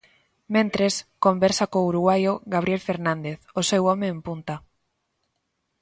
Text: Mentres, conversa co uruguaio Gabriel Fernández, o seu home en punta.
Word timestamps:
Mentres, 0.55 0.93
conversa 1.25 1.69
co 1.71 1.87
uruguaio 1.91 2.31
Gabriel 2.53 2.81
Fernández, 2.89 3.39
o 3.59 3.61
seu 3.69 3.83
home 3.91 4.07
en 4.13 4.19
punta. 4.27 4.55